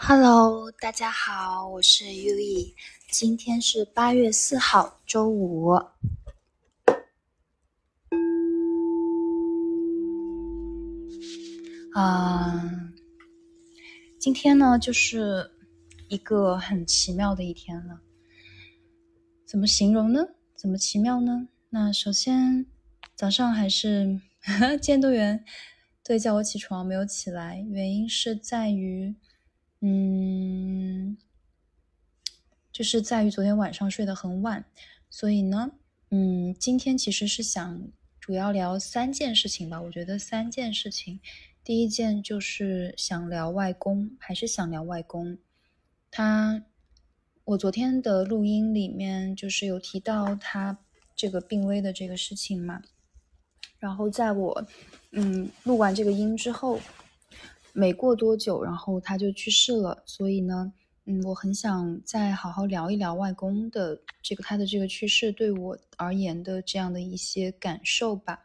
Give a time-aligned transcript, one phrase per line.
[0.00, 2.72] Hello，大家好，我是 U E，
[3.10, 5.70] 今天是八月四号，周五。
[11.94, 12.92] 啊，
[14.20, 15.50] 今天呢，就是
[16.08, 18.00] 一个很奇妙的一天了。
[19.44, 20.28] 怎么形容呢？
[20.54, 21.48] 怎么奇妙呢？
[21.70, 22.64] 那首先
[23.16, 24.20] 早上还是
[24.80, 25.44] 监督员
[26.04, 29.16] 对叫我起床，没有起来，原因是在于。
[29.80, 31.16] 嗯，
[32.72, 34.64] 就是在于昨天晚上睡得很晚，
[35.08, 35.70] 所以呢，
[36.10, 37.88] 嗯，今天其实是想
[38.18, 39.80] 主要聊三件事情吧。
[39.80, 41.20] 我觉得三件事情，
[41.62, 45.38] 第一件就是想聊外公，还是想聊外公。
[46.10, 46.64] 他，
[47.44, 50.76] 我昨天的录音里面就是有提到他
[51.14, 52.82] 这个病危的这个事情嘛。
[53.78, 54.66] 然后在我
[55.12, 56.80] 嗯录完这个音之后。
[57.78, 60.02] 没过多久，然后他就去世了。
[60.04, 60.72] 所以呢，
[61.04, 68.40] 嗯，我很想再好好聊一聊外公的这个他的这个去世对我而言的这样的一些感受吧，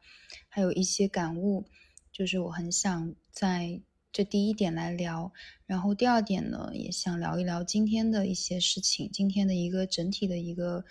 [0.47, 1.66] 还有一些感悟。
[2.11, 5.31] 就是我很想在这第一点来聊，
[5.65, 10.86] 然后第二点呢，也想聊一聊今天的一些事情，今天的一个整体的一个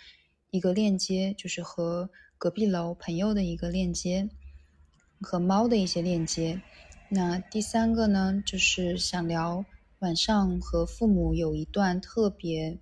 [0.51, 4.27] 一个链接，就是和隔壁楼朋友的一个链接，
[5.21, 6.61] 和猫的一些链接。
[7.15, 9.63] 那第三个呢，就是想聊
[9.99, 12.79] 晚上和父母有一段特别，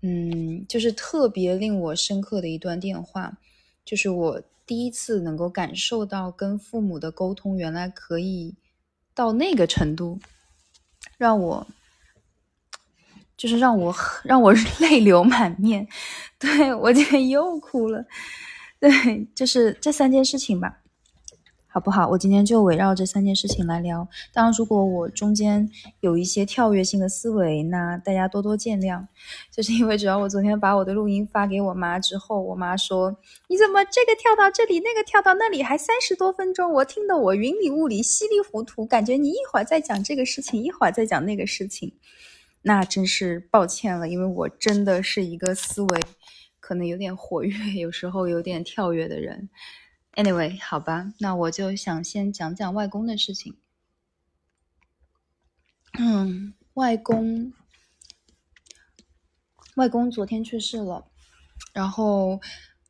[0.00, 3.36] 嗯，就是特别令我深刻的一段电话，
[3.84, 8.54] 就是我第一次能够感受到跟父母的沟通原来可以
[9.14, 10.18] 到那个程度，
[11.18, 11.66] 让我，
[13.36, 15.86] 就是让我让我 泪流满面，
[16.38, 18.06] 对我今天又哭了，
[18.80, 20.80] 对，就是这三件事情吧。
[21.76, 22.08] 好不好？
[22.08, 24.08] 我今天就围绕这三件事情来聊。
[24.32, 25.68] 当然，如果我中间
[26.00, 29.06] 有一些跳跃性的思维，那大家多多见谅。
[29.52, 33.14] 就是因为只要我昨天把我的录音发给我妈之后，我妈说
[33.48, 36.72] ：“你怎么这个跳到这里，那个跳到那里，还三十多分钟？
[36.72, 41.92] 我听得我云里雾里、稀里糊涂，感觉你一会儿在讲这个事情，一会儿在讲那个事情。”
[42.64, 46.00] 那真是抱歉了，因为我真的是一个思维
[46.58, 49.50] 可能有点活跃，有时候有点跳跃的人。
[50.16, 53.54] Anyway，好吧，那我就想先讲讲外公的事情。
[55.98, 57.52] 嗯，外公，
[59.74, 61.06] 外公昨天去世了，
[61.74, 62.40] 然后，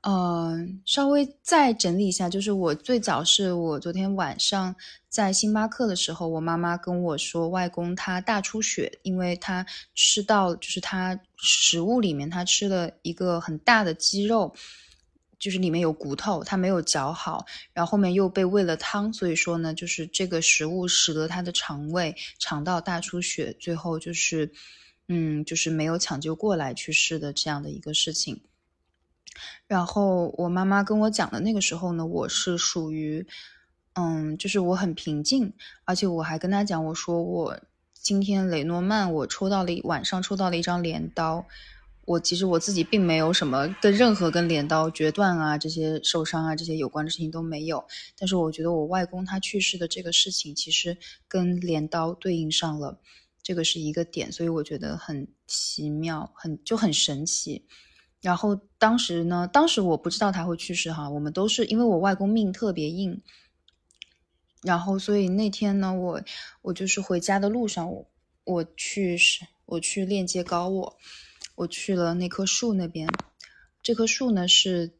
[0.02, 4.76] 嗯，稍微再整理一下，就是我最早是我昨天晚上
[5.08, 9.66] 在星巴克的时候，我妈妈跟我说，外公他大出血，因为他
[9.96, 14.54] 吃到就是他食物里面他吃了一个很大的鸡肉。
[15.38, 24.50] 就是里面有骨头，他没有嚼好，然后后面又被喂了汤，所以说呢，就是这个食物使得他的肠胃肠道大出血，最后就是，
[25.08, 28.40] 嗯，就是没有抢救过来去世的这样的一个事情。
[29.66, 33.26] 然后我妈妈跟我讲的那个时候呢，我是属于，
[33.92, 35.52] 嗯，就是我很平静，
[35.84, 37.60] 而且我还跟她讲，我说我
[37.92, 41.46] 今天雷诺曼我抽到了晚上抽到了一张镰刀。
[42.06, 47.84] 我其实我自己并没有什么跟任何跟镰刀决断啊这些受伤啊这些有关的事情都没有，
[48.16, 50.96] 但是我觉得我外公他去世的这个事情其实
[51.26, 53.00] 跟镰刀对应上了，
[53.42, 57.66] 这个是一个点，所以我觉得很奇妙，很就很神奇。
[58.20, 63.20] 然后当时呢，当时我不知道他会去世哈，我们都是因为我外公命特别硬，
[64.62, 66.22] 然后所以那天呢，我
[66.62, 68.08] 我就是回家的路上，我
[68.44, 70.96] 我去是我去链接高我。
[71.56, 73.08] 我去了那棵树那边，
[73.82, 74.92] 这棵树呢是，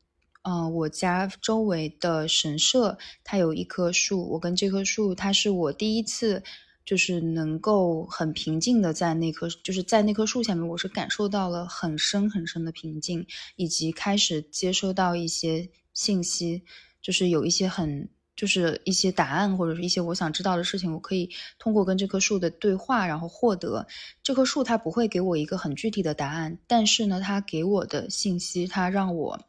[0.43, 4.29] 嗯，我家周围的神社，它有一棵树。
[4.31, 6.43] 我跟这棵树，它是我第一次，
[6.85, 16.65] 就是能够很平静的在那棵，就是在那棵树下面，我是感受到了很深很深的平静，以及开始接收到一些信息，
[17.01, 18.09] 就是有一些很。
[18.37, 23.87] 就是一些答案或者是一些我想知道的事情，我可以通过跟这棵树的对话，然后获得。
[24.23, 29.41] 这棵树它不会给我一个很具体的答案，但是呢，它给我的信息，它让我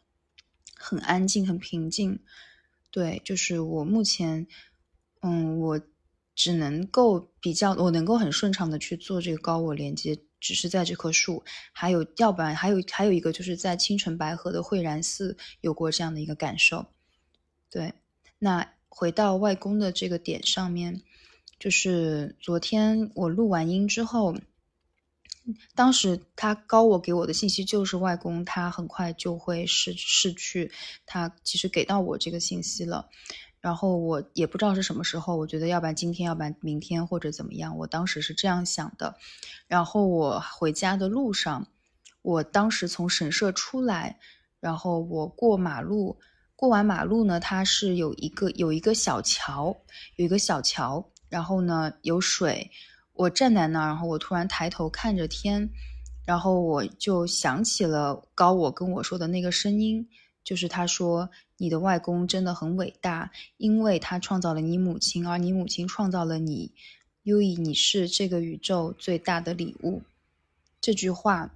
[0.74, 2.18] 很安静、很平静。
[2.90, 4.48] 对，就是我目前，
[5.20, 5.82] 嗯，我
[6.34, 11.44] 只能够比较，我能够很顺畅的去做这个高我连接，只是在这棵树。
[11.74, 16.86] 还有，要不然还有还有一个，就是在清纯白河的慧然寺有过这样的一个感受。
[17.70, 17.94] 对，
[18.40, 18.66] 那。
[18.98, 21.04] 回到外公的这个点上面，
[21.60, 24.36] 就是昨天我录完音之后，
[25.76, 30.72] 当时他高我给我的信息就是外公他很快就会逝逝去，
[31.06, 33.08] 他其实给到我这个信息了。
[33.60, 39.16] 然后我也不知道是什么时候，我觉得要不然今天，要不然明天或者怎么样，我当时是这样想的。
[39.68, 41.68] 然后我回家的路上，
[42.24, 44.18] 我当时从神社出来，
[44.60, 46.18] 然后我过马路，
[46.58, 49.78] 过完马路呢，它是有一个有一个小桥，
[50.16, 52.70] 有一个小桥，然后呢有水。
[53.14, 55.70] 我站在那儿，然后我突然抬头看着天，
[56.26, 60.10] 然后我就想起了高我跟我说的那个声音，
[60.44, 66.72] 就是他说你的外公真的很伟大，因为他创造了你母亲，而你母亲创造了你，
[67.22, 70.02] 优以你是这个宇宙最大的礼物。
[70.82, 71.52] 这句话，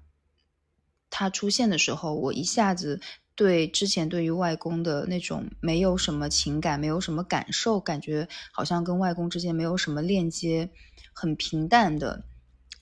[1.09, 2.99] 它出现的时候，我一下子
[3.41, 10.69] 对之前对于外公的那种没有什么情感，没有什么感受，感觉好像跟外公之间没有什么链接。
[11.11, 12.25] 很平淡的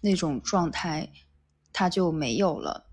[0.01, 1.13] 那种状态，
[1.71, 2.87] 它就没有了，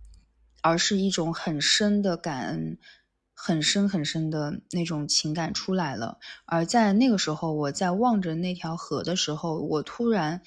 [0.62, 2.78] 而是一种很深的感恩，
[3.34, 6.18] 很深很深的那种情感出来了。
[6.44, 10.40] 而在那个时候，我在望着那条河的时候，我突然，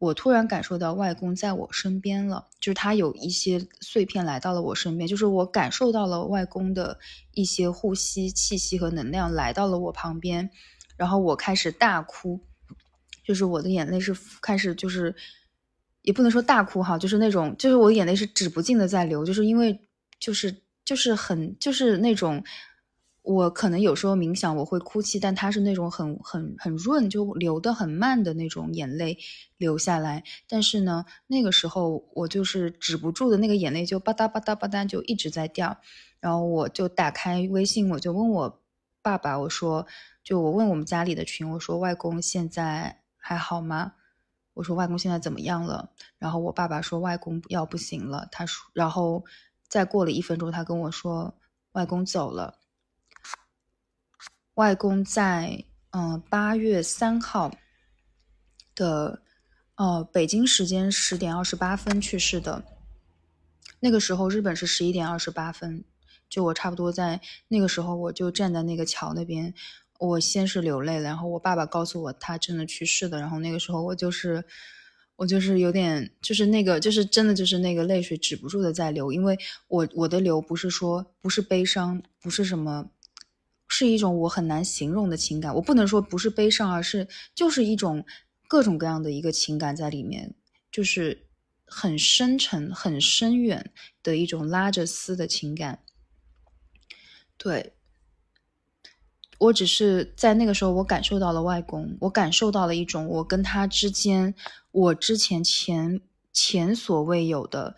[0.00, 6.98] 我突然感受到外公在我身边了，就是他有一些碎片来到了我身边，就是我感受到了外公的
[7.34, 10.50] 一些呼吸气息和能量来到了我旁边，
[10.96, 12.40] 然后我开始大哭。
[13.22, 15.14] 就是我的眼泪是开始，就是
[16.02, 19.78] 也不能说大哭哈，就是那种，就是我的眼泪是止不尽的在流，就是因为
[20.18, 22.42] 就是就是很就是那种，
[23.32, 29.18] 我可能有时候冥想我会哭泣，但它是那种很很很润，就流的很慢的那种眼泪
[29.56, 30.24] 流下来。
[30.48, 35.78] 但是呢，那个时候我就是止不住的那个眼泪就吧嗒吧嗒吧嗒就一直在掉，
[36.20, 38.60] 然后我就打开微信，我就问我
[39.02, 39.86] 爸爸，我说，
[40.22, 42.98] 就我问我们家里的群，我说外公现在。
[43.22, 43.92] 还好吗？
[44.54, 45.90] 我说外公现在怎么样了？
[46.18, 48.26] 然后我爸爸说外公要不行了。
[48.32, 49.22] 他说，然后
[49.68, 51.34] 再过了一分钟，他跟我说
[51.72, 52.54] 外公走了。
[54.54, 57.50] 外公在嗯八月三号
[58.74, 59.22] 的
[59.76, 62.62] 呃北京时间十点二十八分去世的。
[63.80, 65.84] 那个时候日本是十一点二十八分，
[66.28, 69.54] 就我差不多在那个时候，我就站在那个桥那边。
[69.98, 74.42] 我先是流泪了，然后我爸爸告诉我他真的去世了，然后那个时候我就是，
[75.16, 79.38] 我就是有点，就是那个，就是真的就是那个泪水止不住的在流，因为
[79.68, 82.88] 我我的流不是说不是悲伤，不是什么，
[83.70, 88.04] 是一种我很难形容的情感，我不能说不是悲伤，而是就是一种
[88.46, 90.34] 各种各样的一个情感在里面，
[90.70, 91.26] 就是
[91.64, 93.72] 很深沉、很深远
[94.02, 95.78] 的一种拉着丝的情感，
[97.38, 97.72] 对。
[99.38, 104.34] 我只是在那个时候，我感受到了外公，我感受到了一种我跟他之间，
[104.70, 105.98] 我之前前
[106.30, 107.74] 前所未有的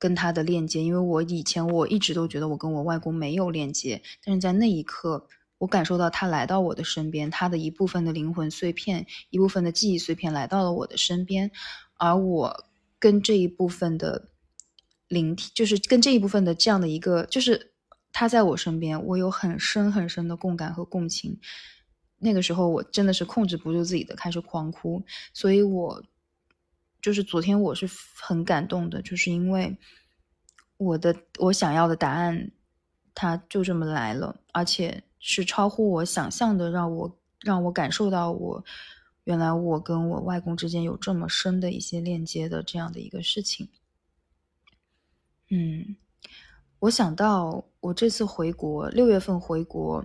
[0.00, 0.82] 跟他的链接。
[0.82, 11.52] 因为我以前我一直都觉得我跟我外公没有链接，但是在那一刻，我感受到他来到我的身边，他的一部分的灵魂碎片，一部分的记忆碎片来到了我的身边，
[11.98, 12.64] 而我
[12.98, 14.26] 跟这一部分的
[15.06, 17.68] 灵体，就是跟这一部分的这样的一个，就是。
[18.12, 21.38] 他在我身边，我有很深很深的共感和共情。
[22.18, 25.00] 那个时候，我真的是控制不住自己的，开始狂哭。
[25.32, 26.02] 所以，我
[27.00, 27.88] 就是昨天我是
[28.20, 29.76] 很感动的，就是因为
[30.76, 32.50] 我的我想要的答案，
[33.14, 38.64] 它就这么来了，而且是超乎我想象的，让我让我感受到我
[39.24, 43.68] 原来我跟我外公之间有这么深的一些链接的这样的一个事情。
[45.48, 45.96] 嗯。
[46.80, 50.02] 我想到我这次回国，六月份回国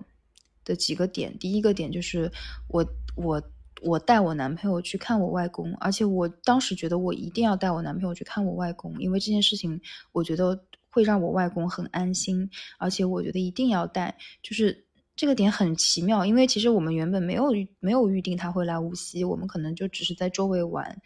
[0.66, 2.30] 的几个点，第一个点就是
[2.68, 2.86] 我
[3.16, 3.42] 我
[3.86, 9.80] 我带我男朋友去看我外公，而且我当时觉得我一定要带我男朋友去看我外公，因为这件事情
[10.12, 17.46] 我觉得会让我外公很安心，而且我觉得一定要带，就是这个点很奇妙，因为其实我们原本没有
[17.80, 21.02] 没有预定他会来无锡，我们可能就只是在周围玩，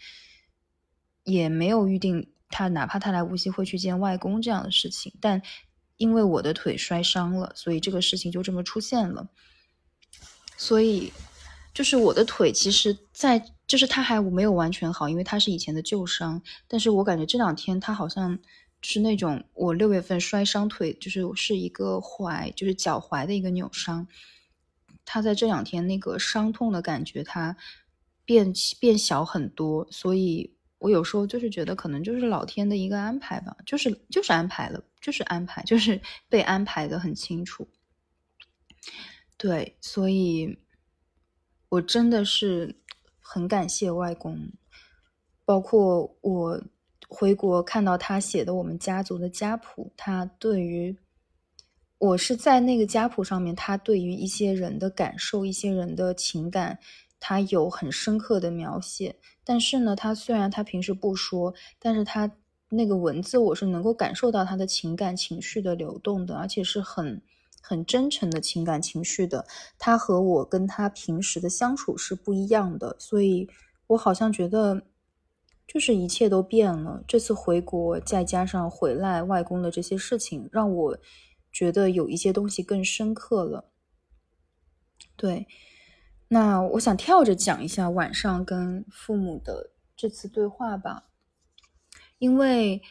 [1.24, 2.32] 也没有预定。
[2.52, 5.40] 他哪怕他来无锡会去见外公这样的事情，但
[5.98, 9.30] 因为我的腿摔伤了，所以这个事情就这么出现了。
[10.58, 11.14] 所以
[11.80, 16.42] 就是我的腿，其实，在就是他还没有完全好，因为他是以前的旧伤。
[16.68, 18.38] 但是我感觉这两天他好像
[18.82, 24.06] 是那种我六月份摔伤腿，就是是一个踝，就是脚踝的一个扭伤。
[25.06, 27.56] 他在这两天那个伤痛的感觉，他
[28.26, 30.54] 变变小很多，所以。
[30.80, 37.66] 我有时候就是觉得，可能就是老天的一个安排吧，就是就是安排了，就是安排，就是被安排的很清楚。
[39.38, 40.58] 对，所以
[41.70, 42.76] 我真的是
[43.20, 44.52] 很感谢外公，
[45.46, 46.64] 包括我
[47.08, 50.98] 回国看到他写的我们家族的家谱，他对于
[52.00, 56.80] 我是在那个家谱上面，他对于一些人的感受、一些人的情感，
[57.20, 59.16] 他有很深刻的描写。
[59.44, 62.32] 但是呢，他虽然他平时不说，但是他
[62.70, 67.22] 那个文字我是能够感受到他的情感情绪的流动的，而且是很
[67.62, 69.46] 很真诚的情感情绪的。
[69.78, 73.50] 他和我跟他平时的相处是不一样的，所以
[73.88, 74.84] 我好像觉得。
[75.72, 77.04] 就是一切都变了。
[77.08, 80.98] 这次回国，再加上回来外公的这些事情，让我
[81.52, 83.70] 觉得有一些东西更深刻了。
[85.16, 85.46] 对，
[86.30, 91.04] 那我想跳着讲一下晚上跟父母的这次对话吧，
[92.18, 92.82] 因为。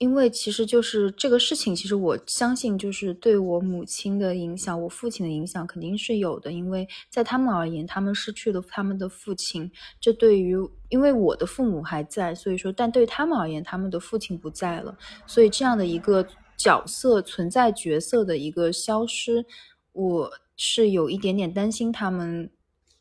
[0.00, 6.50] 因为其实就是这个事情，其实我相信就是对我母亲的影响，我父亲的影响肯定是有的。
[6.50, 10.56] 因为在他们而言，他们失去了他们的父亲，这对于
[10.88, 16.26] 因为我的父母还在，所以说，但对他们而言，他们的父亲不在了，所以这样的一个
[16.56, 19.44] 角色存在角色的一个消失，
[19.92, 22.50] 我是有一点点担心他们。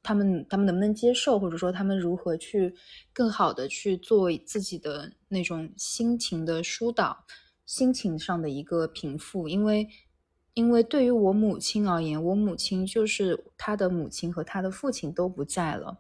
[0.01, 2.74] 他们他们能不能接受，或者说他们如何去
[3.13, 7.25] 更好的去做自己的那种心情的疏导，
[7.65, 9.48] 心情上的一个平复？
[9.48, 9.88] 因为，
[10.53, 15.98] 因为对于我母亲而言，我母亲就是她的母亲和她的父亲都不在了，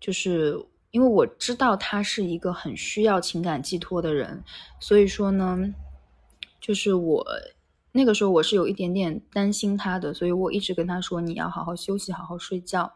[0.00, 0.58] 就是
[0.90, 4.42] 因为我知道她是一个很需要情感寄托的人，
[4.80, 5.74] 所以说呢，
[6.60, 7.26] 就是我。
[7.92, 12.92] 那个时候我是有一点点担心他的，所以我一直跟他说：“你要好好休息，好好睡觉。”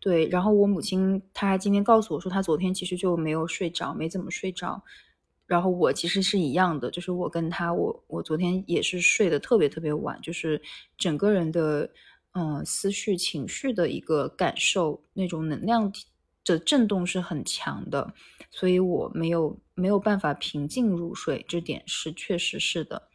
[0.00, 4.82] 对，然后我母亲她今天告诉我说，她昨天其实就没有睡着，没怎么睡着。
[5.46, 10.60] 然后我其实是一样的，就是我跟他，我我昨天也是睡得特别特别晚，就是
[10.98, 11.90] 整个人的
[12.32, 15.90] 嗯思绪、情绪的一个感受，那种能量
[16.44, 18.12] 的震动是很强的，
[18.50, 23.07] 所以我没有没有办法平静入睡，这点是确实是的。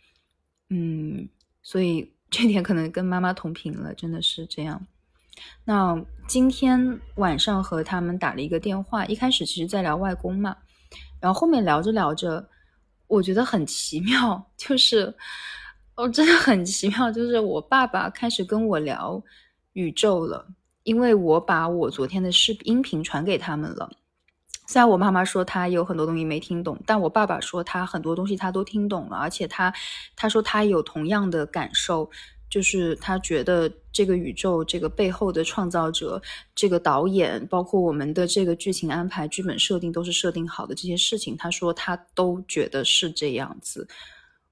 [0.69, 1.27] 嗯，
[1.61, 4.85] 所以这点可能跟妈妈同频了，真的是这样。
[5.65, 10.55] 那今天晚上和他们打了一个电话，一开始其实在聊外公嘛，
[11.19, 12.49] 然后后面聊着聊着，
[13.07, 15.13] 我觉得很奇妙，就是
[15.95, 19.21] 哦，真的很奇妙，就是我爸爸开始跟我聊
[19.73, 20.47] 宇宙了，
[20.83, 23.89] 因为我把我昨天的视音频传给他们了。
[24.65, 29.73] 虽然我妈妈说她有很多东西没听懂，但我爸爸说他很多东西他都听懂了，而且他
[30.15, 32.09] 他说他有同样的感受，
[32.49, 36.21] 就是他觉得这个宇宙这个背后的创造者、
[36.55, 43.87] 这个导演，包括我们的这个剧情安排、剧本设定都是设定好的这些事情，他说他都觉得是这样子。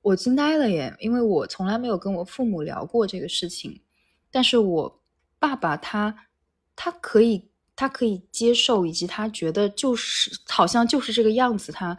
[0.02, 3.82] 我惊呆了耶，因为我从来没有跟我父母聊过这个事情，
[4.30, 5.02] 但是我
[5.40, 6.28] 爸爸他
[6.76, 7.51] 他可以。
[7.82, 11.72] 他可以接受，以及他觉得就是好像就是这个样子。
[11.72, 11.98] 他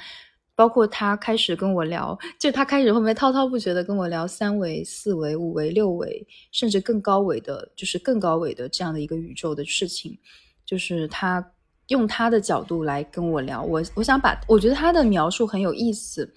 [0.55, 10.17] 包括他开始跟我聊，就他开始后面滔滔不绝的跟我聊三维、四维、五维、六维，甚至更高维的，就是更高维的这样的一个宇宙的事情。
[10.65, 11.45] 就是他
[11.89, 13.61] 用他的角度来跟我聊。
[13.65, 16.33] 我我想把我觉得他的描述很有意思。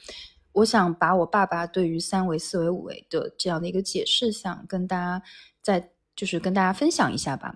[0.53, 5.21] 我想把我爸爸对于三维、四维、五维的这样的一个解释，想跟大家
[5.61, 7.53] 在就是跟大家分享一下吧。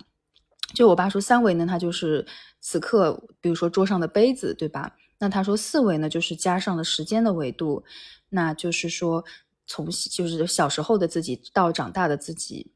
[0.74, 2.26] 就我爸说三维呢，它就是
[2.60, 4.96] 此刻，比如说桌上的杯子，对吧？
[5.18, 7.84] 那他说四维呢，就是加上了时间的维度，
[8.30, 9.24] 那就是说
[9.68, 12.72] 从就是小时候的自己到长大的自己，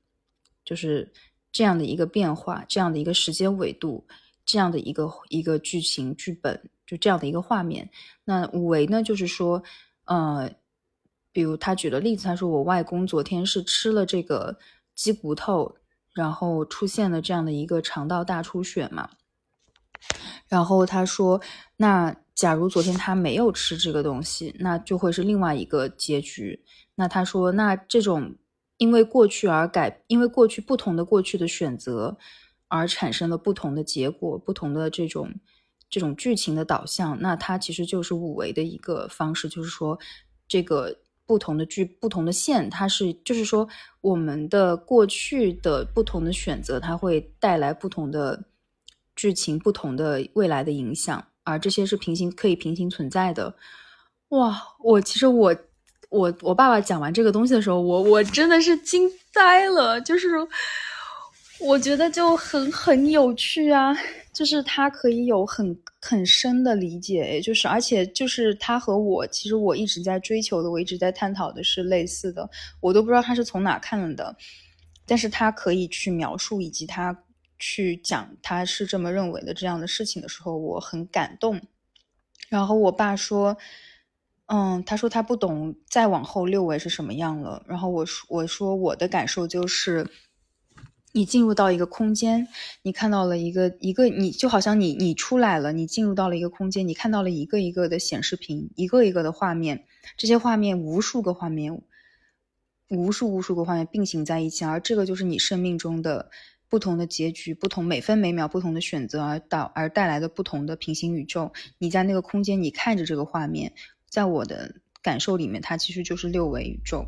[0.66, 1.10] 就是
[1.52, 4.06] 这样的一个变化，这样的一个时间维度，
[4.46, 7.90] 这样的一个一个剧情剧本，就这样的一个画面。
[8.26, 9.64] 那五维呢，就是说，
[10.06, 10.52] 呃，
[11.32, 14.58] 比如他举了例子，他说我外公昨天是吃了这个
[14.96, 15.74] 鸡骨头。
[16.14, 19.10] 然后出现了这样的一个肠道大出血嘛，
[20.48, 21.42] 然后他说，
[21.78, 26.64] 那假如昨天他没有吃这个东西，那就会是另外一个结局。
[26.96, 28.36] 那他说，那这种
[28.78, 32.18] 因为过去而改，因为过去不同的过去的选择
[32.68, 35.34] 而产生了不同的结果，不同的这种
[35.90, 39.98] 这种剧情的导向，那它其实就是五维的一个方式，就是说
[40.48, 41.00] 这个。
[41.26, 43.68] 不同的剧，不同的线，它是就是说，
[44.02, 48.44] 我们的过去的不同的选择，它会带来不同的
[49.16, 53.56] 剧情，不同的未来的影响，而这些是平行可以平行存在的。
[54.30, 55.56] 哇，我其实我
[56.10, 60.30] 我我爸爸讲完这个东西的时候，我我真的是惊呆了，就是
[61.60, 63.96] 我觉得就很很有趣啊。
[64.34, 72.50] 就是他可以有很很深的理解，就是而且就是他和我，其实我一直在追求的，我一直在探讨的是类似的，
[72.82, 74.36] 我都不知道他是从哪看的，
[75.06, 77.18] 但是他可以去描述以及他
[77.60, 81.62] 去讲他是这么认为的这样的事情的时候，我很感动。
[82.50, 83.56] 然后我爸说，
[84.48, 87.64] 嗯，他说他不懂再往后六维是什么样了。
[87.68, 90.06] 然后我说我说我的感受就是，
[91.14, 92.46] 你进入到一个空间，
[92.82, 99.86] 你看到了一个一个，你就好像你你出来了，你进入到了一个空间，你看到了一个一个的显示屏，一个一个的画面，
[100.18, 101.82] 这些画面无数个画面，
[102.90, 106.30] 无数无数个画面并行在一起，而这个就是你生命中的。
[106.70, 111.54] 不同的结局，不同每分每秒不同的选择而导而带来的不同的平行宇宙。
[111.78, 113.74] 你在那个空间，你看着这个画面，
[114.10, 117.06] 在我的感受里面，它其实就是六维宇宙，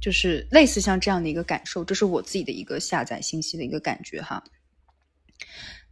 [0.00, 1.84] 就是类似像这样的一个感受。
[1.84, 4.42] 这是我自己的一个下载信息的一个感觉哈。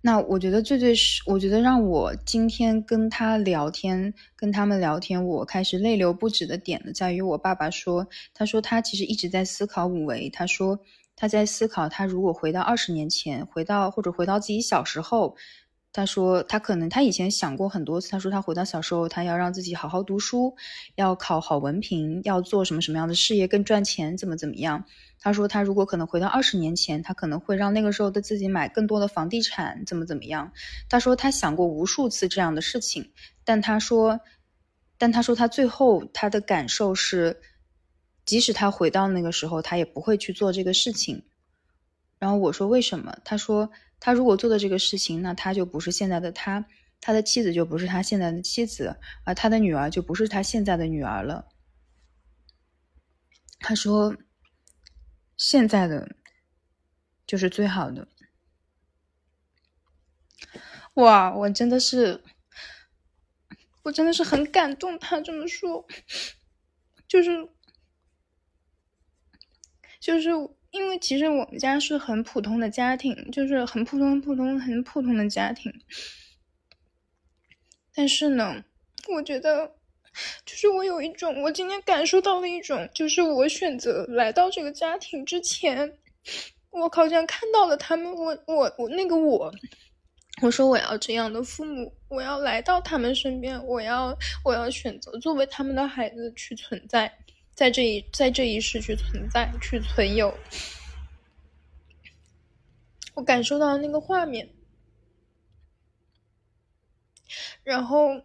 [0.00, 10.78] 那我觉得最最是，我觉得让我今天跟他聊天，跟他们聊天，我开始泪流不止的点呢，在于我爸爸说，他说他其实一直在思考五维，他说。
[11.20, 15.34] 他在思考，他如果回到二十年前，回到或者回到自己小时候，
[15.98, 20.54] 他说他可能他以前想过很多次，他说他回到小时候，他要让自己好好读书，
[20.94, 24.84] 要考好文凭，要做什么什么样的事业更赚钱，怎么怎么样。
[25.18, 30.52] 他说他如果可能回到二十年前，他可能会让那个时候的自己买更多的房地产，怎么怎么样。
[30.88, 33.10] 他说他想过无数次这样的事情，
[33.44, 34.20] 但他说，
[34.98, 37.40] 但他说他最后他的感受是。
[38.24, 41.24] 即使他回到那个时候，他也不会去做这个事情。
[42.18, 43.16] 然后我说为什么？
[43.24, 46.64] 他说他如果做的这个事情，那他就不是现在的他，
[47.00, 51.48] 他的妻子就不是他现在的妻子，而他的女儿就不是他现在的女儿了。
[53.60, 54.16] 他说
[55.36, 56.16] 现在的
[57.26, 58.08] 就是最好的。
[60.94, 62.22] 哇，我真的是，
[63.82, 64.98] 我真的是很感动。
[64.98, 65.86] 他这么说，
[67.06, 67.48] 就是。
[70.00, 70.30] 就是
[70.70, 75.72] 因为其实我们家是很普通的家庭，就是很普通、普通、很普通的家庭。
[77.94, 78.62] 但是呢，
[79.08, 79.66] 我觉得，
[80.44, 85.98] 就是我有一种，我今天感受到了一种，就是我选择来到这个家庭之前，
[86.70, 89.52] 我好像看到了他们，我我我那个我，
[90.42, 97.12] 我说我要这样的父母，我要来到他们身边，我要我要选择作为他们的孩子去存在。
[97.58, 100.32] 在这一在这一世去存在去存有，
[103.14, 104.48] 我感受到那个画面，
[107.64, 108.22] 然后，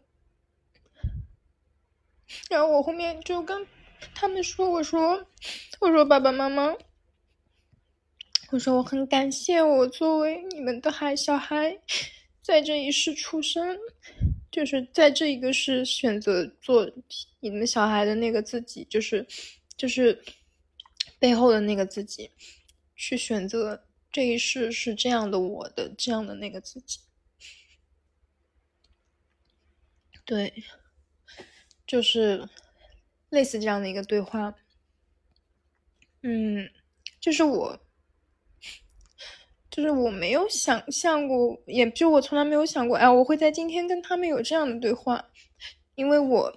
[2.47, 3.65] 然后我后面就跟
[4.13, 5.25] 他们说：“我说，
[5.79, 6.75] 我说爸爸妈妈，
[8.51, 11.79] 我说我很感谢我作为你们的孩小孩，
[12.43, 13.79] 在这一世出生。”
[14.53, 16.87] 就是在这一个是选择做
[17.39, 19.25] 你们小孩的那个自己，就是
[19.75, 20.23] 就是
[21.17, 22.29] 背后的那个自己，
[22.95, 26.99] 去选择这一世是这样的我的这样的那个自己，
[30.23, 30.63] 对，
[31.87, 32.47] 就是
[33.29, 34.53] 类似这样的一个对话，
[36.21, 36.69] 嗯，
[37.19, 37.79] 就是我。
[39.75, 45.25] 就是我没有想象过，也就我从来没有想过，哎，我会在今天跟他们有这样的对话，
[45.95, 46.53] 因为我，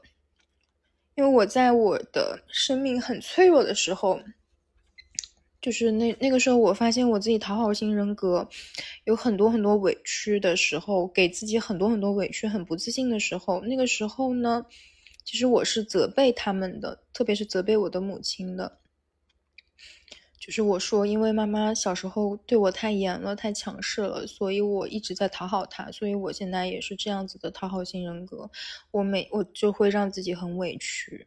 [1.15, 4.21] 因为我在我的生命很脆弱的时候，
[5.63, 8.47] 就是那那个时候，我发现我自己讨好型人格
[9.05, 14.67] 有很多很多委屈的时候，给自己很多很多委屈，很不自信的时候，那个时候呢，
[15.25, 18.77] 其实我是责备他们的，特别是责备我的母亲的。
[20.47, 28.49] 就是我说，因为妈妈小时候对我太严了，太强势了，所以我一直在讨好她，所以我现在也是这样子的讨好型人格。
[28.93, 31.27] 我每我就会让自己很委屈。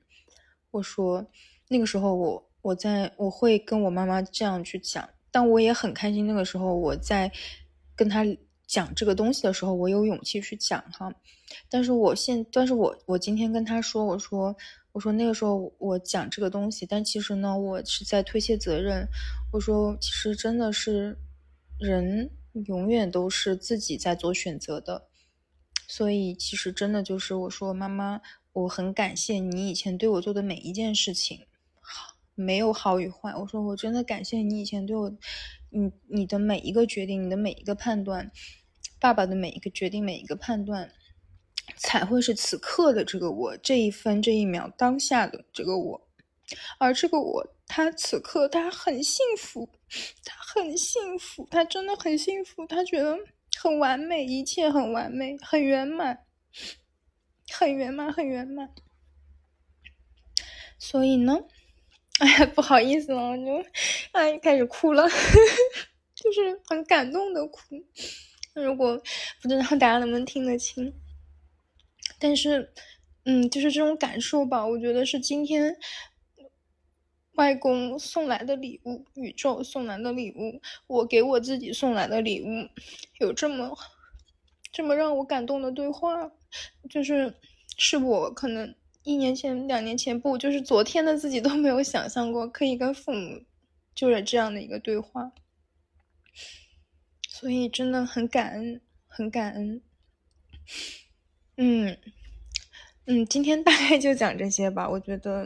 [0.71, 1.25] 我说
[1.67, 6.25] 那个时候我我在我会跟我妈妈这样去讲，但我也很开心。
[6.25, 7.29] 那个时候我在
[7.97, 8.25] 跟她
[8.65, 11.13] 讲这个东西的时候，我有勇气去讲哈。
[11.69, 14.55] 但是我现但是我我今天跟她说，我说。
[14.91, 19.07] 我说那个时候我讲这个东西，但其实呢，我是在推卸责任。
[19.53, 21.17] 我说其实真的是
[21.79, 22.31] 人
[22.65, 25.07] 永远都是自己在做选择的，
[25.87, 28.21] 所以其实真的就是我说妈妈，
[28.51, 31.45] 我很感谢你以前对我做的每一件事情，
[32.33, 33.33] 没有好与坏。
[33.35, 35.15] 我说我真的感谢你以前对我，
[35.69, 38.31] 你你的每一个决定，你的每一个判断，
[38.99, 40.91] 爸爸的每一个决定，每一个判断。
[41.77, 46.07] 才会是此刻的这个我，这一分这一秒当下的这个我，
[46.77, 49.69] 而这个我，他此刻他很幸福，
[50.23, 53.17] 他很幸福，他真的很幸福，他觉得
[53.61, 56.19] 很完美，一切很完美，很圆满，
[57.51, 58.69] 很圆满，很圆满。
[60.77, 61.37] 所以呢，
[62.19, 63.69] 哎呀，不好意思了，我就
[64.13, 65.07] 哎开始哭了，
[66.15, 67.61] 就是很感动的哭。
[68.55, 69.01] 如果
[69.41, 70.93] 不知道大家能不能听得清。
[72.19, 72.71] 但是，
[73.23, 74.65] 嗯，就是这种感受吧。
[74.65, 75.75] 我觉得是今天
[77.33, 82.67] 外公送来的礼物，宇宙送来的礼物，我给我自己送来的礼物，
[83.19, 83.77] 有这么
[84.71, 86.29] 这么让我感动的对话，
[86.89, 87.33] 就是
[87.77, 93.41] 是我可能一年前、两年前不，就是昨天的自己都没有想象过可以跟父母
[93.95, 95.31] 就是这样的一个对话，
[97.29, 99.81] 所以真的很感恩，很感恩。
[101.61, 101.97] 嗯
[103.05, 104.89] 嗯，今天大概就讲这些吧。
[104.89, 105.43] 我觉得，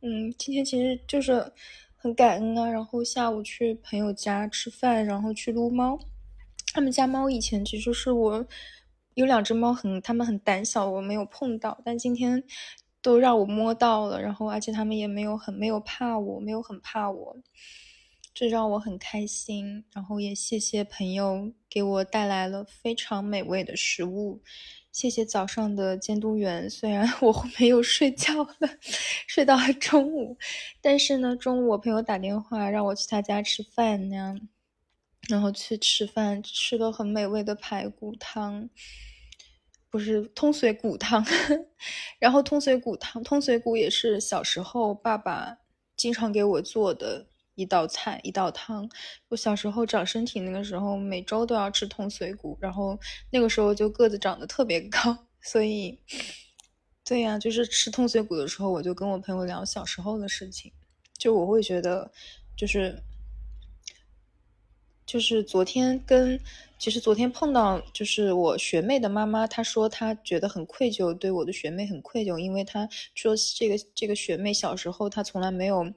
[0.00, 1.52] 嗯，今天其实就是
[1.96, 2.70] 很感恩啊。
[2.70, 5.98] 然后下午去朋友家吃饭，然后去撸猫。
[6.72, 8.46] 他们家猫以前其实是我
[9.14, 11.82] 有两只猫，很它们很胆小，我没有碰到。
[11.84, 12.44] 但今天
[13.02, 17.36] 都让我摸到了，然后而且它们也没有很没有怕我，没有很怕我，
[18.32, 19.84] 这让我很开心。
[19.92, 24.40] 然后也谢谢朋友给我带来了非常美味的食物。
[24.96, 28.78] 谢谢早上的监督员，虽然我没有睡觉了，
[29.28, 30.38] 睡到了中午，
[30.80, 34.34] 但是呢，中午我朋友打电话让我去他家吃饭呢，
[35.28, 38.70] 然后去吃饭，吃了很美味的排骨汤，
[39.90, 41.22] 不是通髓骨汤，
[42.18, 45.58] 然后通髓骨汤，通髓骨也是小时候爸爸
[45.94, 47.26] 经常给我做的。
[47.56, 48.88] 一道菜，一道汤。
[49.28, 52.96] 我小时候长身体那个时候，每周都要吃通髓骨，然后
[53.30, 55.98] 那个时候就个子长得特别高，所以，
[57.04, 60.70] 对呀，就是吃通髓骨的时候，我就跟我朋友聊小时候的事情。
[61.18, 62.12] 就我会觉得，
[62.54, 63.02] 就是，
[65.06, 66.38] 就是昨天跟，
[66.78, 75.90] 其实昨天碰到，就是我学妹的妈妈，她说她觉得很愧疚，对我的学妹很愧疚，因为她说这个这个学妹小时候她从来没有。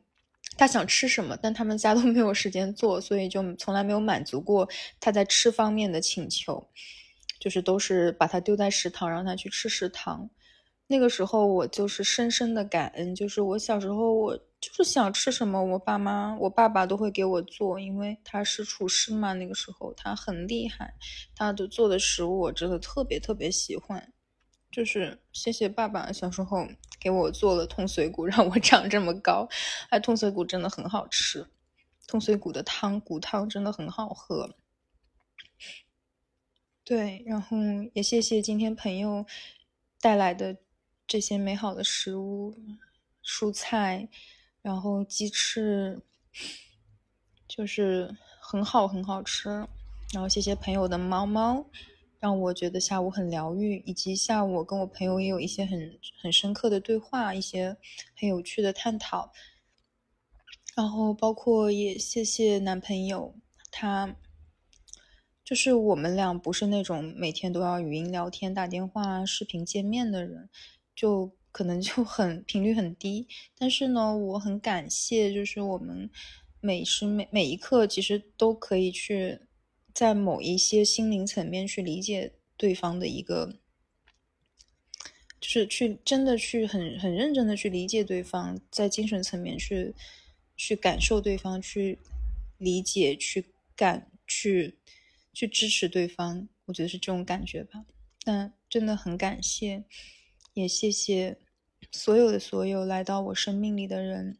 [0.57, 4.67] 他想吃什么，但他们家都没有时间做，所以就从来没有满足过
[4.99, 6.67] 他在吃方面的请求，
[7.39, 10.29] 就是都是把他丢在食堂，让他去吃食堂。
[10.87, 20.93] 那个时候我就是深深的感恩，就是我小时候我就是想吃什么，我爸妈、我爸爸都会给我做，因为他是厨师嘛，那个时候他很厉害，
[21.35, 24.11] 他的做的食物我真的特别特别喜欢。
[24.71, 26.67] 就是谢谢爸爸小时候
[26.99, 29.47] 给我做了通髓骨， 让我长这么高。
[29.89, 31.47] 哎，通髓骨真的很好吃，
[32.07, 34.55] 通髓骨的汤骨汤真的很好喝。
[36.83, 37.57] 对，然后
[37.93, 39.25] 也谢谢今天朋友
[40.01, 40.57] 带来的
[41.05, 42.55] 这些美好的食物，
[43.23, 44.09] 蔬菜，
[44.61, 46.01] 然后鸡翅，
[47.47, 49.49] 就是很好很好吃。
[50.11, 51.65] 然后谢谢朋友的猫猫。
[52.19, 57.77] 让我觉得下午很疗愈，以及下午我跟我朋友也有一些很很深刻的对话，一些
[58.17, 59.31] 很有趣的探讨。
[60.75, 63.33] 然后包括也谢谢男朋友，
[63.71, 64.17] 他
[65.45, 70.49] 就是我们俩不是那种每天都要语音聊天、打电话、视频见面的人，
[70.93, 73.27] 就可能就很频率很低。
[73.57, 76.09] 但是呢，我很感谢，就是我们
[76.59, 79.39] 每时每每一刻其实都可以去。
[79.93, 83.59] 在某一些心灵层面去理解对方的一个，
[85.39, 89.93] 就是去真的去很很认真的去理解对方，在精神层面去
[90.55, 91.99] 去感受对方，去
[92.57, 94.77] 理解、去感、去
[95.33, 97.85] 去支持对方，我觉得是这种感觉吧。
[98.23, 99.83] 但真的很感谢，
[100.53, 101.37] 也谢谢
[101.91, 104.37] 所有的所有来到我生命里的人。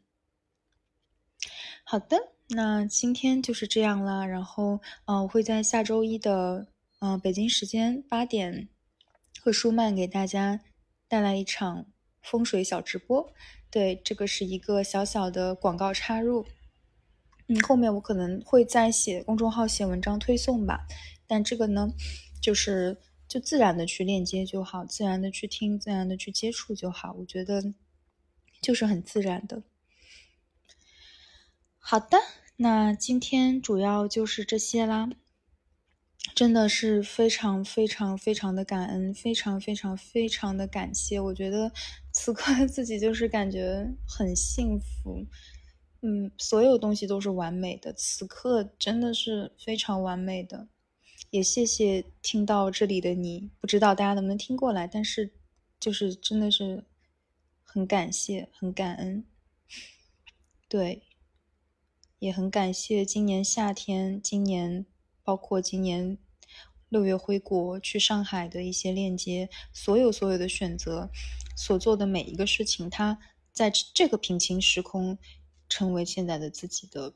[1.84, 2.34] 好的。
[2.52, 6.68] 那今天就是这样啦，然后，嗯，我会在下周一的，
[7.00, 8.68] 嗯，北京时间八点，
[9.40, 10.60] 和舒曼给大家
[11.08, 11.86] 带来一场
[12.24, 13.32] 风水小直播。
[13.70, 16.48] 对，这个是一个小小的广告插入。
[17.48, 20.88] 嗯，后面我可能会再写公众号、写文章推送吧。
[21.28, 21.90] 但这个呢，
[22.42, 27.14] 就是就自然的去链接就好，自然的去听，自然的去接触就好。
[27.20, 27.64] 我觉得
[28.60, 29.62] 就是很自然的。
[31.78, 32.18] 好的，
[32.62, 35.10] 那今天主要就是这些啦。
[36.36, 41.18] 真的是非常非常非常的感恩，非常非常非常的感谢。
[41.22, 41.72] 我觉得
[42.12, 45.26] 此刻自己就是感觉很幸福，
[46.02, 50.68] 嗯，所有东西都是完美的，此刻真的是非常完美的。
[51.30, 55.32] 也谢谢听到这里的你，不知道大家能不能听过来，但是
[55.80, 56.84] 就是真的是
[57.64, 59.24] 很感谢，很感恩，
[60.68, 61.04] 对。
[62.20, 64.86] 也很感谢今年夏天，今年
[65.24, 66.18] 包括今年
[66.90, 71.10] 六月回国去上海的一些链接，所有所有的选择，
[71.56, 73.18] 所做的每一个事情，他
[73.54, 75.18] 在这个平行时空
[75.70, 77.14] 成为现在的自己的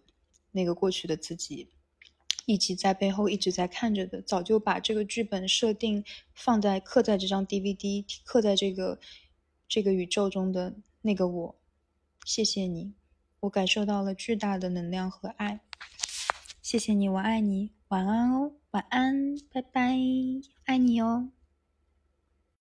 [0.52, 1.68] 那个过去的自己，
[2.46, 8.98] 以及在背后一直在看着的，早就把这个剧本设定放在刻在这张 DVD，刻在这个
[9.68, 11.56] 这个宇宙中的那个我，
[12.24, 12.94] 谢谢你，
[13.44, 15.60] 我感受到了巨大的能量和爱。
[16.62, 19.98] 谢谢你，我爱你，晚安哦，晚安，拜拜，
[20.64, 21.30] 爱你哦。